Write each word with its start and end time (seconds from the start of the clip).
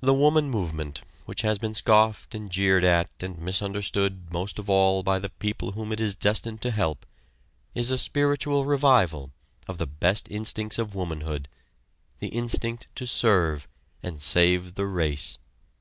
The 0.00 0.14
woman 0.14 0.48
movement, 0.48 1.00
which 1.24 1.42
has 1.42 1.58
been 1.58 1.74
scoffed 1.74 2.32
and 2.32 2.48
jeered 2.48 2.84
at 2.84 3.10
and 3.18 3.36
misunderstood 3.38 4.32
most 4.32 4.56
of 4.56 4.70
all 4.70 5.02
by 5.02 5.18
the 5.18 5.30
people 5.30 5.72
whom 5.72 5.90
it 5.90 5.98
is 5.98 6.14
destined 6.14 6.62
to 6.62 6.70
help, 6.70 7.04
is 7.74 7.90
a 7.90 7.98
spiritual 7.98 8.64
revival 8.64 9.32
of 9.66 9.78
the 9.78 9.86
best 9.88 10.30
instincts 10.30 10.78
of 10.78 10.94
womanhood 10.94 11.48
the 12.20 12.28
instinct 12.28 12.86
to 12.94 13.04
serve 13.04 13.66
and 14.00 14.22
save 14.22 14.74
the 14.74 14.86
race. 14.86 15.40